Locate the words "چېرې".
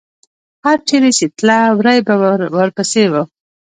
0.87-1.11